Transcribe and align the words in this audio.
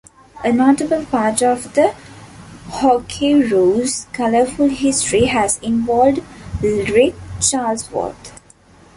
A 0.43 0.51
notable 0.51 1.05
part 1.05 1.43
of 1.43 1.75
the 1.75 1.93
Hockeyroos 2.71 4.11
colourful 4.11 4.69
history 4.69 5.25
has 5.25 5.59
involved 5.59 6.21
Ric 6.61 7.13
Charlesworth. 7.39 8.31